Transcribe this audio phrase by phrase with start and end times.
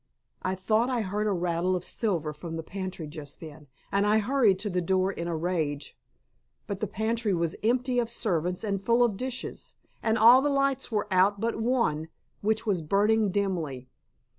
[0.41, 4.17] I thought I heard a rattle of silver from the pantry just then, and I
[4.17, 5.95] hurried to the door in a rage.
[6.65, 10.91] But the pantry was empty of servants and full of dishes, and all the lights
[10.91, 12.07] were out but one,
[12.41, 13.89] which was burning dimly.